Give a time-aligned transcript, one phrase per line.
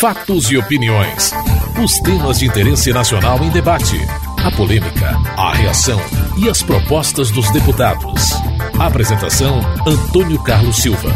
[0.00, 1.30] Fatos e opiniões.
[1.84, 3.98] Os temas de interesse nacional em debate.
[4.42, 6.00] A polêmica, a reação
[6.42, 8.30] e as propostas dos deputados.
[8.78, 11.10] Apresentação: Antônio Carlos Silva.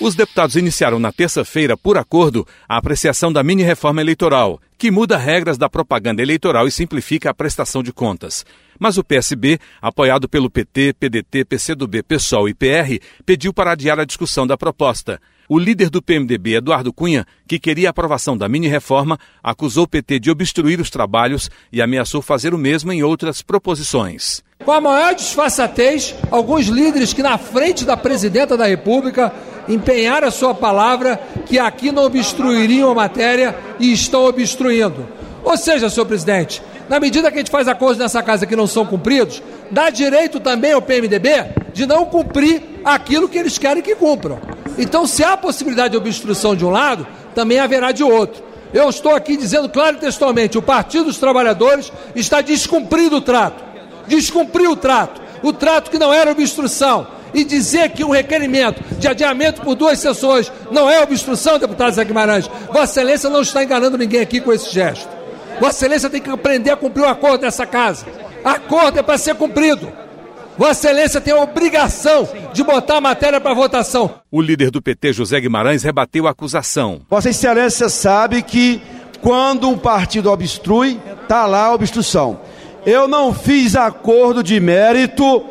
[0.00, 5.58] Os deputados iniciaram na terça-feira, por acordo, a apreciação da mini-reforma eleitoral, que muda regras
[5.58, 8.46] da propaganda eleitoral e simplifica a prestação de contas.
[8.78, 14.06] Mas o PSB, apoiado pelo PT, PDT, PCdoB, PSOL e PR, pediu para adiar a
[14.06, 15.20] discussão da proposta.
[15.48, 20.18] O líder do PMDB, Eduardo Cunha, que queria a aprovação da mini-reforma, acusou o PT
[20.18, 24.42] de obstruir os trabalhos e ameaçou fazer o mesmo em outras proposições.
[24.64, 29.30] Com a maior disfarçatez, alguns líderes que, na frente da presidenta da República,
[29.68, 35.06] empenharam a sua palavra que aqui não obstruiriam a matéria e estão obstruindo.
[35.42, 38.66] Ou seja, senhor presidente, na medida que a gente faz acordos nessa casa que não
[38.66, 41.30] são cumpridos, dá direito também ao PMDB
[41.74, 44.38] de não cumprir aquilo que eles querem que cumpram.
[44.78, 48.42] Então, se há possibilidade de obstrução de um lado, também haverá de outro.
[48.72, 53.62] Eu estou aqui dizendo claro e textualmente: o Partido dos Trabalhadores está descumprindo o trato.
[54.08, 55.22] Descumpriu o trato.
[55.42, 57.06] O trato que não era obstrução.
[57.32, 62.04] E dizer que um requerimento de adiamento por duas sessões não é obstrução, deputado Zé
[62.04, 65.08] Guimarães, Vossa Excelência não está enganando ninguém aqui com esse gesto.
[65.60, 68.06] Vossa Excelência tem que aprender a cumprir o acordo dessa casa.
[68.44, 70.03] Acordo é para ser cumprido.
[70.56, 74.14] Vossa Excelência tem a obrigação de botar a matéria para votação.
[74.30, 77.00] O líder do PT, José Guimarães, rebateu a acusação.
[77.10, 78.80] Vossa Excelência sabe que
[79.20, 82.40] quando um partido obstrui, está lá a obstrução.
[82.86, 85.44] Eu não fiz acordo de mérito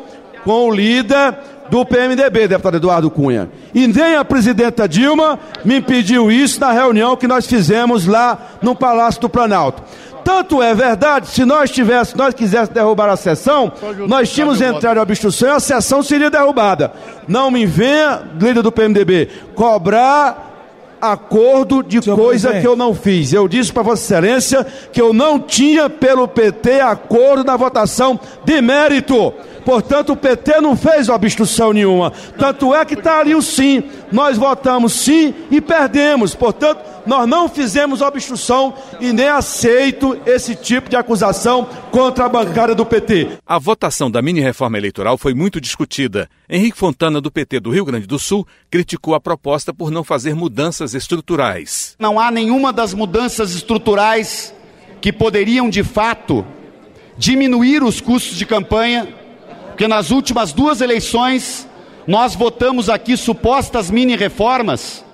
[0.44, 1.36] com o líder
[1.68, 3.50] do PMDB, deputado Eduardo Cunha.
[3.74, 8.74] E nem a presidenta Dilma me pediu isso na reunião que nós fizemos lá no
[8.74, 9.82] Palácio do Planalto.
[10.24, 13.70] Tanto é verdade, se nós tivéssemos, nós quiséssemos derrubar a sessão,
[14.08, 16.92] nós tínhamos entrado em obstrução e a sessão seria derrubada.
[17.28, 20.52] Não me venha, líder do PMDB, cobrar
[21.00, 22.62] acordo de Senhor coisa presidente.
[22.62, 23.32] que eu não fiz.
[23.32, 28.60] Eu disse para Vossa Excelência que eu não tinha pelo PT acordo na votação de
[28.62, 29.32] mérito.
[29.64, 32.12] Portanto, o PT não fez obstrução nenhuma.
[32.38, 33.82] Tanto é que está ali o sim.
[34.12, 36.34] Nós votamos sim e perdemos.
[36.34, 42.74] Portanto, nós não fizemos obstrução e nem aceito esse tipo de acusação contra a bancada
[42.74, 43.38] do PT.
[43.46, 46.28] A votação da mini-reforma eleitoral foi muito discutida.
[46.48, 50.34] Henrique Fontana, do PT do Rio Grande do Sul, criticou a proposta por não fazer
[50.34, 51.96] mudanças estruturais.
[51.98, 54.54] Não há nenhuma das mudanças estruturais
[55.00, 56.46] que poderiam, de fato,
[57.18, 59.23] diminuir os custos de campanha
[59.74, 61.66] porque nas últimas duas eleições
[62.06, 65.04] nós votamos aqui supostas mini reformas,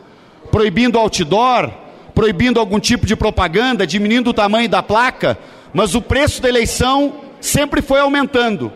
[0.51, 1.71] proibindo outdoor,
[2.15, 5.39] proibindo algum tipo de propaganda, diminuindo o tamanho da placa,
[5.73, 8.71] mas o preço da eleição sempre foi aumentando.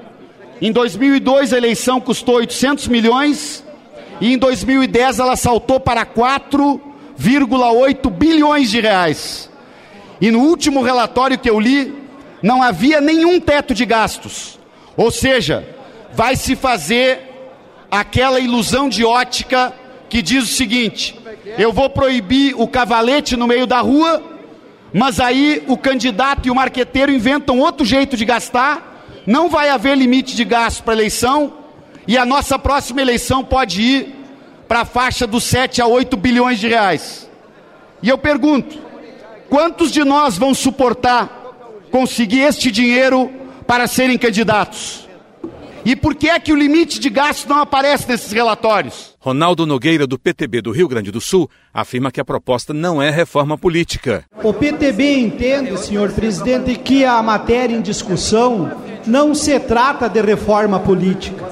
[0.59, 3.63] Em 2002 a eleição custou 800 milhões
[4.23, 9.51] e em 2010 ela saltou para 4,8 bilhões de reais.
[10.19, 11.93] E no último relatório que eu li,
[12.43, 14.59] não havia nenhum teto de gastos.
[14.97, 15.74] Ou seja,
[16.15, 17.21] vai se fazer
[17.91, 19.73] aquela ilusão de ótica
[20.09, 21.19] que diz o seguinte:
[21.59, 24.23] eu vou proibir o cavalete no meio da rua,
[24.93, 29.97] mas aí o candidato e o marqueteiro inventam outro jeito de gastar, não vai haver
[29.97, 31.53] limite de gasto para eleição,
[32.07, 34.15] e a nossa próxima eleição pode ir
[34.69, 37.29] para a faixa dos 7 a 8 bilhões de reais.
[38.03, 38.79] E eu pergunto:
[39.49, 41.43] quantos de nós vão suportar
[41.91, 43.31] conseguir este dinheiro
[43.67, 45.04] para serem candidatos?
[45.85, 49.15] E por que é que o limite de gasto não aparece nesses relatórios?
[49.21, 53.11] Ronaldo Nogueira, do PTB do Rio Grande do Sul, afirma que a proposta não é
[53.11, 54.25] reforma política.
[54.43, 58.73] O PTB entende, senhor presidente, que a matéria em discussão
[59.07, 61.45] não se trata de reforma política.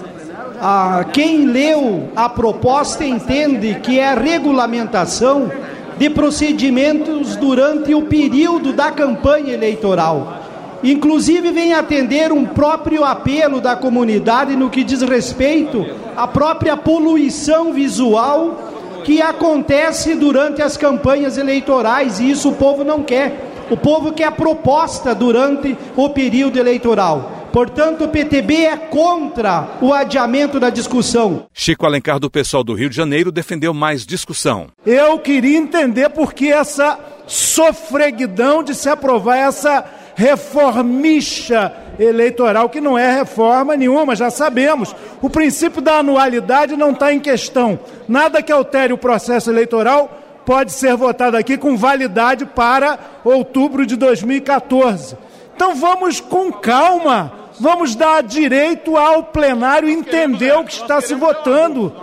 [0.59, 5.51] Ah, quem leu a proposta entende que é a regulamentação
[5.99, 10.52] de procedimentos durante o período da campanha eleitoral.
[10.83, 17.73] Inclusive, vem atender um próprio apelo da comunidade no que diz respeito à própria poluição
[17.73, 18.71] visual
[19.05, 23.51] que acontece durante as campanhas eleitorais, e isso o povo não quer.
[23.71, 27.43] O povo quer proposta durante o período eleitoral.
[27.53, 31.47] Portanto, o PTB é contra o adiamento da discussão.
[31.53, 34.69] Chico Alencar, do pessoal do Rio de Janeiro, defendeu mais discussão.
[34.87, 39.85] Eu queria entender por que essa sofreguidão de se aprovar essa
[40.15, 44.95] reformicha eleitoral, que não é reforma nenhuma, já sabemos.
[45.21, 47.79] O princípio da anualidade não está em questão.
[48.09, 53.97] Nada que altere o processo eleitoral pode ser votado aqui com validade para outubro de
[53.97, 55.17] 2014.
[55.55, 61.95] Então vamos com calma, vamos dar direito ao plenário entender o que está se votando.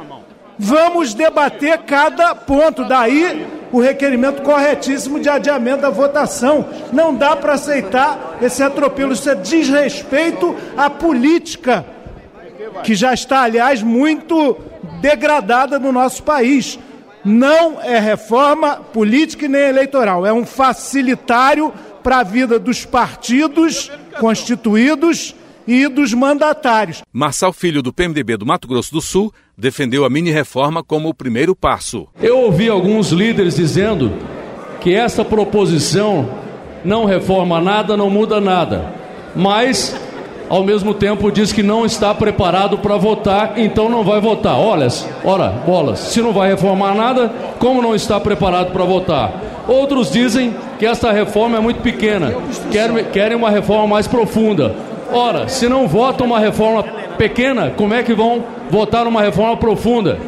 [0.57, 2.83] vamos debater cada ponto.
[2.85, 6.65] Daí o requerimento corretíssimo de adiamento da votação.
[6.91, 9.13] Não dá para aceitar esse atropelo.
[9.13, 11.85] Isso é desrespeito à política,
[12.83, 14.57] que já está, aliás, muito
[15.01, 16.79] degradada no nosso país.
[17.23, 25.35] Não é reforma política nem eleitoral, é um facilitário para a vida dos partidos constituídos
[25.69, 27.03] e dos mandatários.
[27.13, 31.55] Marçal Filho, do PMDB do Mato Grosso do Sul, defendeu a mini-reforma como o primeiro
[31.55, 32.07] passo.
[32.19, 34.11] Eu ouvi alguns líderes dizendo
[34.81, 36.27] que essa proposição
[36.83, 38.91] não reforma nada, não muda nada,
[39.35, 39.95] mas
[40.49, 44.57] ao mesmo tempo diz que não está preparado para votar, então não vai votar.
[44.57, 44.87] Olha,
[45.23, 49.63] ora, bolas, se não vai reformar nada, como não está preparado para votar?
[49.67, 52.33] Outros dizem que esta reforma é muito pequena,
[52.71, 54.89] querem, querem uma reforma mais profunda.
[55.11, 56.83] Ora, se não votam uma reforma
[57.17, 60.19] pequena, como é que vão votar uma reforma profunda?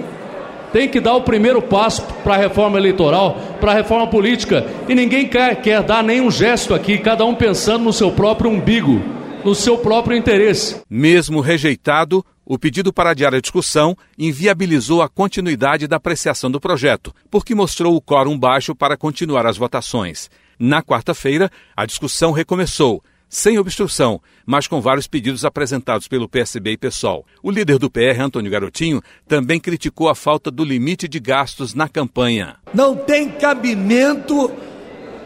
[0.74, 4.66] Tem que dar o primeiro passo para a reforma eleitoral, para a reforma política.
[4.88, 9.02] E ninguém quer, quer dar nenhum gesto aqui, cada um pensando no seu próprio umbigo,
[9.44, 10.82] no seu próprio interesse.
[10.90, 17.14] Mesmo rejeitado, o pedido para adiar a discussão inviabilizou a continuidade da apreciação do projeto,
[17.30, 20.30] porque mostrou o quórum baixo para continuar as votações.
[20.58, 26.78] Na quarta-feira, a discussão recomeçou sem obstrução, mas com vários pedidos apresentados pelo PSB e
[26.78, 27.26] PSOL.
[27.42, 31.88] O líder do PR, Antônio Garotinho, também criticou a falta do limite de gastos na
[31.88, 32.58] campanha.
[32.74, 34.52] Não tem cabimento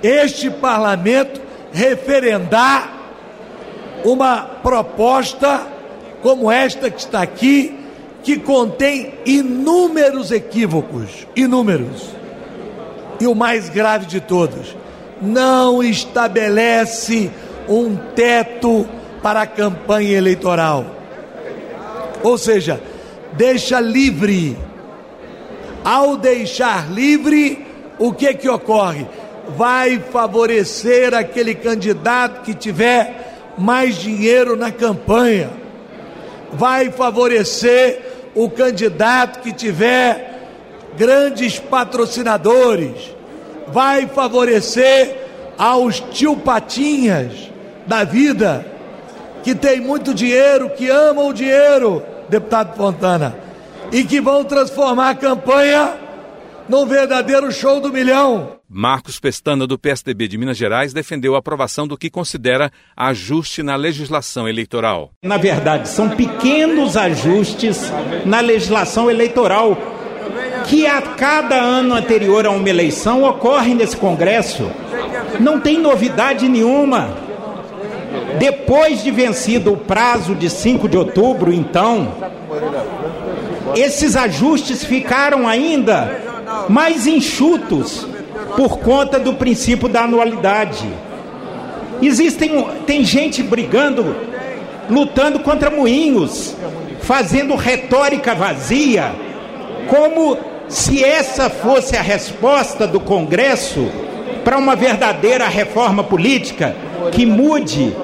[0.04, 1.42] este parlamento
[1.74, 2.94] referendar
[4.06, 5.68] uma proposta
[6.22, 7.76] como esta que está aqui,
[8.24, 12.04] que contém inúmeros equívocos, inúmeros.
[13.20, 14.76] E o mais grave de todos,
[15.22, 17.32] não estabelece
[17.68, 18.88] um teto
[19.22, 20.86] para a campanha eleitoral.
[22.24, 22.80] Ou seja,
[23.34, 24.58] deixa livre.
[25.84, 27.66] Ao deixar livre,
[28.00, 29.08] o que que ocorre?
[29.50, 35.50] Vai favorecer aquele candidato que tiver mais dinheiro na campanha.
[36.54, 38.02] Vai favorecer
[38.34, 40.48] o candidato que tiver
[40.98, 43.16] grandes patrocinadores.
[43.68, 45.16] Vai favorecer
[45.58, 47.55] aos tio Patinhas
[47.86, 48.66] da vida,
[49.44, 53.36] que tem muito dinheiro, que amam o dinheiro, deputado Fontana,
[53.92, 55.94] e que vão transformar a campanha
[56.68, 58.56] num verdadeiro show do milhão.
[58.68, 63.76] Marcos Pestana, do PSDB de Minas Gerais, defendeu a aprovação do que considera ajuste na
[63.76, 65.12] legislação eleitoral.
[65.24, 67.92] Na verdade, são pequenos ajustes
[68.26, 69.78] na legislação eleitoral
[70.66, 74.70] que a cada ano anterior a uma eleição ocorrem nesse Congresso.
[75.40, 77.25] Não tem novidade nenhuma.
[78.38, 82.14] Depois de vencido o prazo de 5 de outubro, então,
[83.76, 86.20] esses ajustes ficaram ainda
[86.70, 88.08] mais enxutos
[88.56, 90.88] por conta do princípio da anualidade.
[92.02, 94.16] Existem tem gente brigando,
[94.90, 96.56] lutando contra moinhos,
[97.02, 99.14] fazendo retórica vazia,
[99.88, 103.90] como se essa fosse a resposta do Congresso
[104.46, 106.76] para uma verdadeira reforma política
[107.12, 107.96] que mude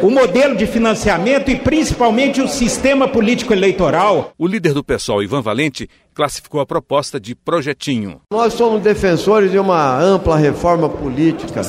[0.00, 4.30] o modelo de financiamento e principalmente o sistema político eleitoral.
[4.38, 8.20] O líder do PSOL, Ivan Valente, classificou a proposta de projetinho.
[8.32, 11.62] Nós somos defensores de uma ampla reforma política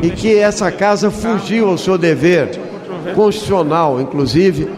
[0.00, 2.56] e que essa casa fugiu ao seu dever
[3.16, 4.70] constitucional, inclusive,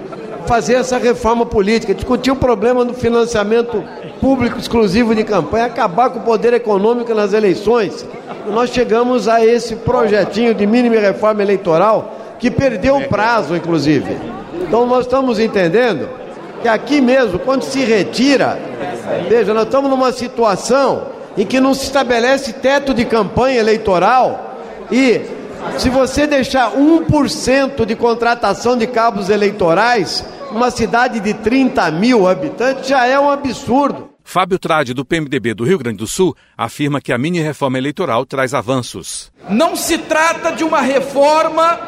[0.46, 3.84] fazer essa reforma política, discutir o problema do financiamento
[4.20, 8.06] público exclusivo de campanha, acabar com o poder econômico nas eleições.
[8.46, 14.16] Nós chegamos a esse projetinho de mínima reforma eleitoral que perdeu o prazo, inclusive.
[14.62, 16.08] Então nós estamos entendendo
[16.62, 18.58] que aqui mesmo, quando se retira,
[19.28, 21.02] veja, nós estamos numa situação
[21.36, 24.56] em que não se estabelece teto de campanha eleitoral
[24.90, 25.22] e
[25.76, 32.88] se você deixar 1% de contratação de cabos eleitorais, uma cidade de 30 mil habitantes
[32.88, 34.10] já é um absurdo.
[34.24, 38.52] Fábio Trade, do PMDB do Rio Grande do Sul, afirma que a mini-reforma eleitoral traz
[38.52, 39.32] avanços.
[39.48, 41.78] Não se trata de uma reforma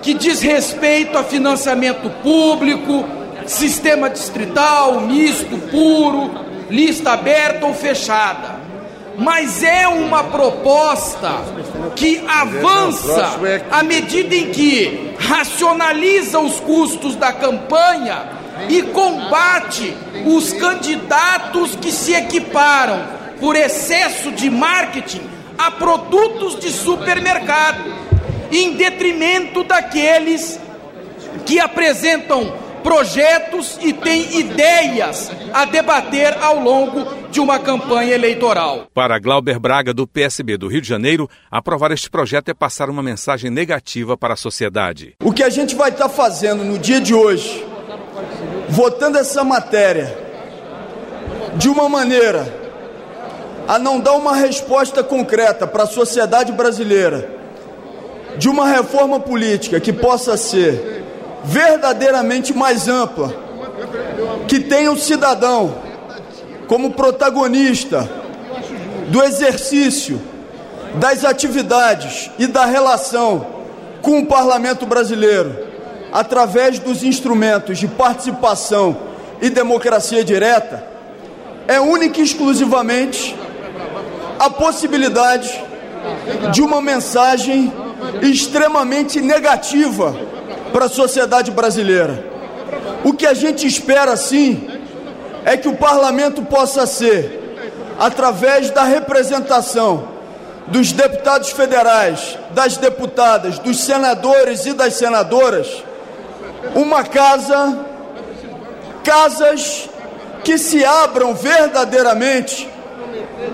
[0.00, 3.04] que diz respeito a financiamento público,
[3.46, 6.30] sistema distrital, misto, puro,
[6.70, 8.56] lista aberta ou fechada.
[9.18, 11.42] Mas é uma proposta
[11.94, 13.38] que avança
[13.70, 18.28] à medida em que racionaliza os custos da campanha
[18.68, 23.04] e combate os candidatos que se equiparam
[23.40, 25.22] por excesso de marketing
[25.58, 27.92] a produtos de supermercado
[28.52, 30.60] em detrimento daqueles
[31.44, 38.86] que apresentam projetos e tem ideias a debater ao longo de uma campanha eleitoral.
[38.94, 43.02] Para Glauber Braga, do PSB do Rio de Janeiro, aprovar este projeto é passar uma
[43.02, 45.16] mensagem negativa para a sociedade.
[45.22, 47.62] O que a gente vai estar fazendo no dia de hoje,
[48.70, 50.16] votando essa matéria,
[51.56, 52.50] de uma maneira
[53.68, 57.36] a não dar uma resposta concreta para a sociedade brasileira
[58.38, 61.04] de uma reforma política que possa ser
[61.44, 63.30] verdadeiramente mais ampla,
[64.48, 65.85] que tenha o cidadão
[66.66, 68.08] como protagonista
[69.08, 70.20] do exercício
[70.94, 73.46] das atividades e da relação
[74.02, 75.66] com o parlamento brasileiro,
[76.12, 78.96] através dos instrumentos de participação
[79.40, 80.86] e democracia direta,
[81.68, 83.36] é única e exclusivamente
[84.38, 85.62] a possibilidade
[86.52, 87.72] de uma mensagem
[88.22, 90.16] extremamente negativa
[90.72, 92.24] para a sociedade brasileira.
[93.04, 94.68] O que a gente espera, sim,
[95.46, 97.56] é que o parlamento possa ser,
[98.00, 100.08] através da representação
[100.66, 105.84] dos deputados federais, das deputadas, dos senadores e das senadoras,
[106.74, 107.78] uma casa,
[109.04, 109.88] casas
[110.42, 112.68] que se abram verdadeiramente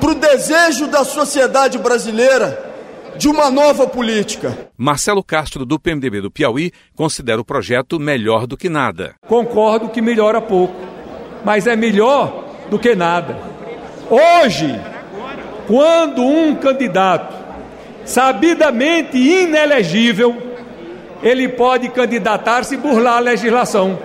[0.00, 2.72] para o desejo da sociedade brasileira
[3.18, 4.70] de uma nova política.
[4.78, 9.14] Marcelo Castro, do PMDB do Piauí, considera o projeto melhor do que nada.
[9.28, 10.91] Concordo que melhora pouco,
[11.44, 13.36] mas é melhor do que nada.
[14.10, 14.78] Hoje,
[15.66, 17.34] quando um candidato
[18.04, 20.36] sabidamente inelegível,
[21.22, 23.98] ele pode candidatar-se e burlar a legislação.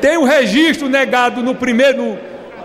[0.00, 2.18] Tem o um registro negado no primeiro,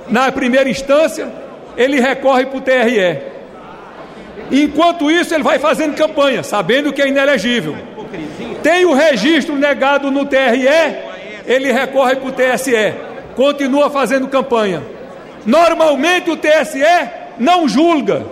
[0.10, 1.32] na primeira instância,
[1.78, 3.32] ele recorre para o TRE.
[4.52, 7.76] Enquanto isso, ele vai fazendo campanha, sabendo que é inelegível.
[8.62, 10.68] Tem o registro negado no TRE,
[11.46, 12.94] ele recorre para o TSE,
[13.36, 14.84] continua fazendo campanha.
[15.46, 16.84] Normalmente o TSE
[17.40, 18.26] não julga,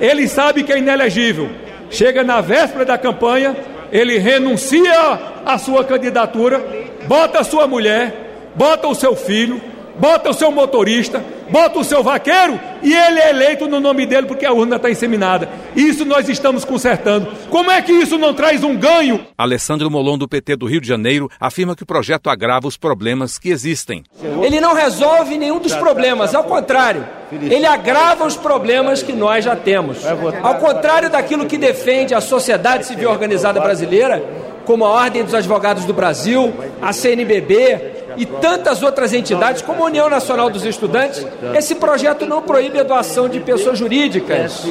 [0.00, 1.50] ele sabe que é inelegível.
[1.90, 3.56] Chega na véspera da campanha,
[3.92, 6.64] ele renuncia à sua candidatura,
[7.06, 9.60] bota a sua mulher, bota o seu filho,
[9.98, 14.26] bota o seu motorista, bota o seu vaqueiro e ele é eleito no nome dele
[14.26, 15.48] porque a urna está inseminada.
[15.74, 17.28] Isso nós estamos consertando.
[17.50, 19.26] Como é que isso não traz um ganho?
[19.36, 23.38] Alessandro Molon, do PT do Rio de Janeiro, afirma que o projeto agrava os problemas
[23.38, 24.04] que existem.
[24.42, 29.56] Ele não resolve nenhum dos problemas, ao contrário, ele agrava os problemas que nós já
[29.56, 29.98] temos.
[30.42, 34.22] Ao contrário daquilo que defende a sociedade civil organizada brasileira,
[34.64, 39.86] como a Ordem dos Advogados do Brasil, a CNBB, e tantas outras entidades, como a
[39.86, 44.66] União Nacional dos Estudantes, esse projeto não proíbe a doação de pessoas jurídicas.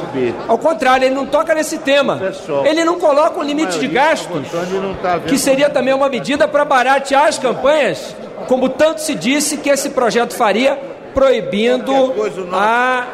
[0.48, 2.20] Ao contrário, ele não toca nesse tema.
[2.64, 4.42] Ele não coloca um limite de gastos,
[5.26, 8.14] que seria também uma medida para baratear as campanhas,
[8.48, 10.78] como tanto se disse que esse projeto faria,
[11.14, 11.92] proibindo
[12.52, 13.06] a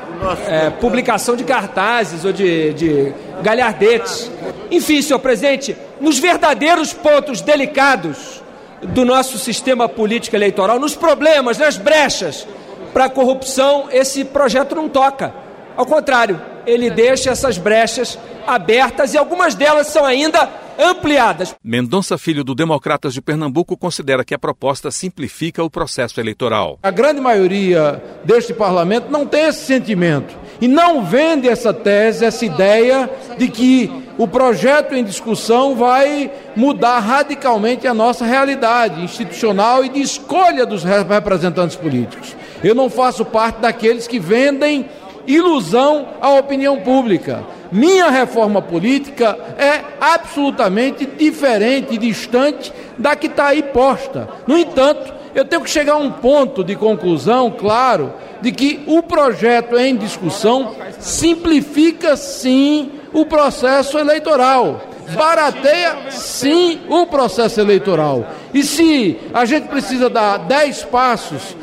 [0.48, 4.30] é, publicação de cartazes ou de, de galhardetes.
[4.70, 8.40] Enfim, senhor presidente, nos verdadeiros pontos delicados
[8.82, 12.46] do nosso sistema político eleitoral, nos problemas, nas brechas
[12.92, 15.32] para a corrupção, esse projeto não toca.
[15.76, 21.54] Ao contrário, ele deixa essas brechas abertas e algumas delas são ainda ampliadas.
[21.62, 26.78] Mendonça Filho, do Democratas de Pernambuco, considera que a proposta simplifica o processo eleitoral.
[26.82, 32.44] A grande maioria deste parlamento não tem esse sentimento e não vende essa tese, essa
[32.44, 39.88] ideia de que o projeto em discussão vai mudar radicalmente a nossa realidade institucional e
[39.88, 42.36] de escolha dos representantes políticos.
[42.62, 44.86] Eu não faço parte daqueles que vendem
[45.26, 47.42] ilusão à opinião pública.
[47.72, 54.28] Minha reforma política é absolutamente diferente e distante da que está aí posta.
[54.46, 59.02] No entanto, eu tenho que chegar a um ponto de conclusão, claro, de que o
[59.02, 64.82] projeto em discussão simplifica sim o processo eleitoral.
[65.14, 68.26] Barateia sim o processo eleitoral.
[68.54, 71.56] E se a gente precisa dar 10 passos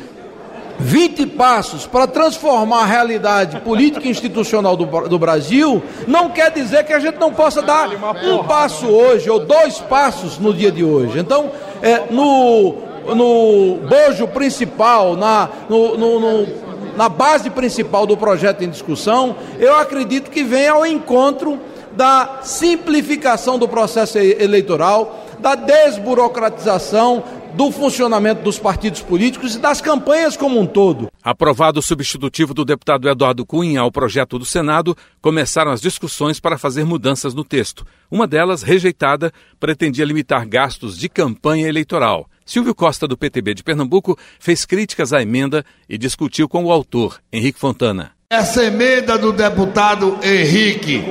[0.78, 6.84] 20 passos para transformar a realidade política e institucional do, do, Brasil, não quer dizer
[6.84, 7.88] que a gente não possa dar
[8.22, 11.18] um passo hoje ou dois passos no dia de hoje.
[11.18, 11.50] Então,
[11.82, 12.76] é, no,
[13.14, 16.46] no bojo principal, na, no, no, no,
[16.96, 21.58] na base principal do projeto em discussão, eu acredito que vem ao encontro
[21.92, 27.22] da simplificação do processo eleitoral, da desburocratização,
[27.54, 31.10] do funcionamento dos partidos políticos e das campanhas como um todo.
[31.22, 36.58] Aprovado o substitutivo do deputado Eduardo Cunha ao projeto do Senado, começaram as discussões para
[36.58, 37.86] fazer mudanças no texto.
[38.10, 42.28] Uma delas, rejeitada, pretendia limitar gastos de campanha eleitoral.
[42.48, 47.20] Silvio Costa, do PTB de Pernambuco, fez críticas à emenda e discutiu com o autor,
[47.30, 48.12] Henrique Fontana.
[48.30, 51.04] Essa emenda do deputado Henrique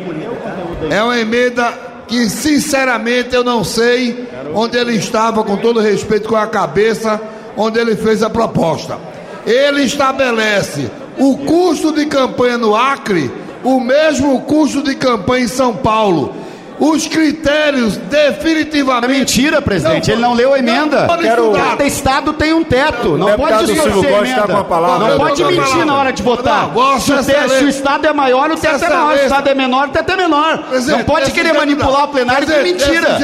[0.90, 1.72] é uma emenda
[2.08, 7.22] que sinceramente eu não sei onde ele estava, com todo respeito com a cabeça,
[7.56, 8.98] onde ele fez a proposta.
[9.46, 10.90] Ele estabelece
[11.20, 13.32] o custo de campanha no Acre,
[13.64, 16.47] o mesmo custo de campanha em São Paulo
[16.80, 19.06] os critérios definitivamente.
[19.06, 20.08] É mentira, presidente.
[20.10, 21.08] Não, ele não leu a emenda.
[21.20, 21.52] Quero...
[21.52, 23.18] Cada estado tem um teto.
[23.18, 24.48] Não pode distorcer a emenda.
[24.48, 25.08] Com a palavra.
[25.08, 26.74] Não pode mentir na hora de votar.
[26.74, 27.50] Não, se, o te...
[27.50, 29.16] se, o estado é maior, o teto é maior.
[29.16, 30.58] Se o estado é menor, o teto é menor.
[30.60, 33.18] Presidente, não pode querer manipular o plenário com mentira.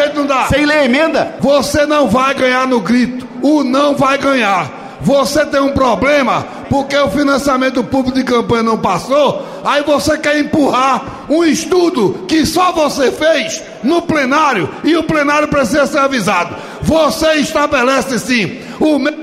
[0.50, 1.36] Sem ler a emenda.
[1.40, 3.28] Você não vai ganhar no grito.
[3.42, 4.84] O não vai ganhar.
[5.02, 10.40] Você tem um problema porque o financiamento público de campanha não passou, aí você quer
[10.40, 16.56] empurrar um estudo que só você fez no plenário e o plenário precisa ser avisado.
[16.82, 19.14] Você estabelece sim o me...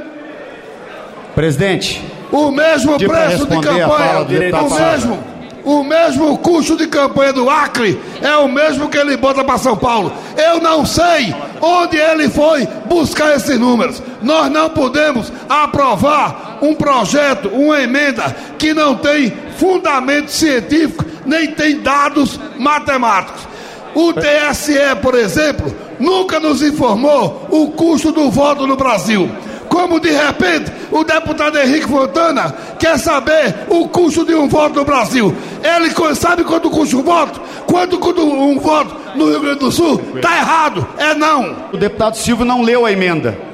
[1.35, 5.19] Presidente, o mesmo preço de campanha, o mesmo
[5.65, 9.77] o mesmo custo de campanha do Acre é o mesmo que ele bota para São
[9.77, 10.13] Paulo.
[10.37, 14.03] Eu não sei onde ele foi buscar esses números.
[14.23, 21.81] Nós não podemos aprovar um projeto, uma emenda que não tem fundamento científico, nem tem
[21.81, 23.49] dados matemáticos.
[23.95, 29.29] O TSE, por exemplo, nunca nos informou o custo do voto no Brasil
[29.71, 34.85] como de repente o deputado Henrique Fontana quer saber o custo de um voto no
[34.85, 35.35] Brasil.
[35.63, 37.41] Ele sabe quanto custa um voto?
[37.67, 40.03] Quanto custa um voto no Rio Grande do Sul?
[40.17, 41.69] Está errado, é não.
[41.73, 43.50] O deputado Silvio não leu a emenda.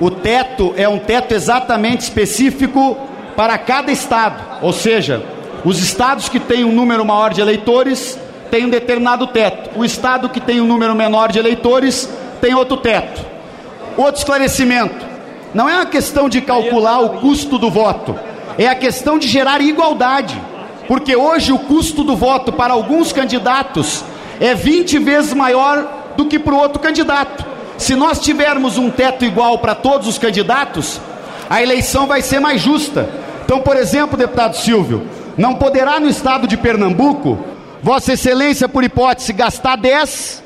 [0.00, 2.96] O teto é um teto exatamente específico
[3.34, 5.22] para cada estado, ou seja,
[5.64, 8.18] os estados que têm um número maior de eleitores
[8.50, 9.70] têm um determinado teto.
[9.78, 12.08] O estado que tem um número menor de eleitores
[12.40, 13.24] tem outro teto.
[13.96, 15.04] Outro esclarecimento:
[15.54, 18.18] não é uma questão de calcular o custo do voto,
[18.58, 20.40] é a questão de gerar igualdade.
[20.86, 24.04] Porque hoje o custo do voto para alguns candidatos
[24.38, 27.55] é 20 vezes maior do que para o outro candidato.
[27.78, 31.00] Se nós tivermos um teto igual para todos os candidatos,
[31.48, 33.08] a eleição vai ser mais justa.
[33.44, 37.38] Então, por exemplo, deputado Silvio, não poderá no estado de Pernambuco,
[37.82, 40.42] Vossa Excelência, por hipótese, gastar 10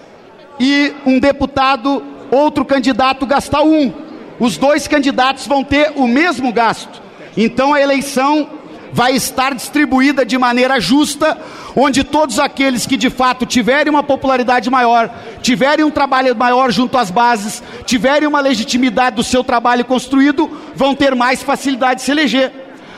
[0.59, 7.03] e um deputado, outro candidato, gastar um os dois candidatos vão ter o mesmo gasto.
[7.37, 8.49] Então a eleição
[8.93, 11.39] vai estar distribuída de maneira justa,
[11.77, 15.11] onde todos aqueles que de fato tiverem uma popularidade maior,
[15.43, 20.95] tiverem um trabalho maior junto às bases, tiverem uma legitimidade do seu trabalho construído, vão
[20.95, 22.53] ter mais facilidade de se eleger.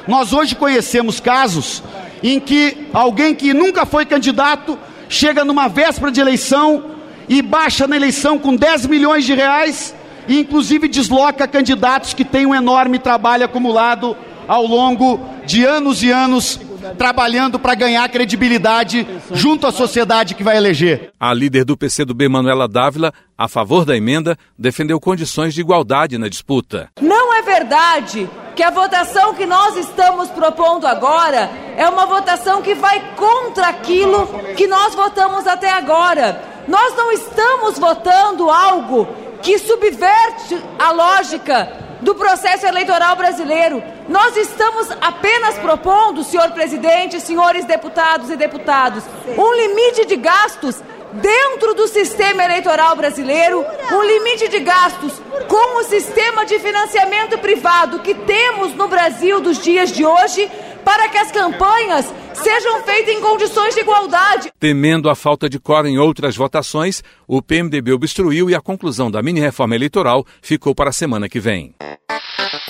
[0.07, 1.83] Nós hoje conhecemos casos
[2.23, 4.79] em que alguém que nunca foi candidato
[5.09, 6.85] chega numa véspera de eleição
[7.29, 9.95] e baixa na eleição com 10 milhões de reais
[10.27, 16.11] e inclusive desloca candidatos que têm um enorme trabalho acumulado ao longo de anos e
[16.11, 16.61] anos
[16.97, 21.13] trabalhando para ganhar credibilidade junto à sociedade que vai eleger.
[21.19, 26.29] A líder do PCdoB, Manuela Dávila, a favor da emenda, defendeu condições de igualdade na
[26.29, 26.91] disputa.
[27.01, 32.75] Não é verdade que a votação que nós estamos propondo agora é uma votação que
[32.75, 34.27] vai contra aquilo
[34.57, 36.43] que nós votamos até agora.
[36.69, 39.09] Nós não estamos votando algo
[39.41, 43.83] que subverte a lógica do processo eleitoral brasileiro.
[44.09, 49.05] Nós estamos apenas propondo, senhor presidente, senhores deputados e deputados,
[49.39, 55.85] um limite de gastos dentro do sistema eleitoral brasileiro, um limite de gastos com o
[55.85, 60.51] sistema de financiamento privado que temos no Brasil dos dias de hoje,
[60.85, 64.53] para que as campanhas sejam feitas em condições de igualdade.
[64.59, 69.23] Temendo a falta de coro em outras votações, o PMDB obstruiu e a conclusão da
[69.23, 71.75] mini-reforma eleitoral ficou para a semana que vem.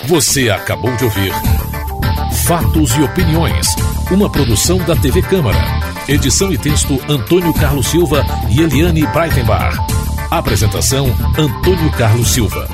[0.05, 1.31] Você acabou de ouvir
[2.45, 3.67] Fatos e Opiniões,
[4.11, 5.57] uma produção da TV Câmara.
[6.07, 9.77] Edição e texto Antônio Carlos Silva e Eliane Breitenbach.
[10.29, 12.67] Apresentação Antônio Carlos Silva.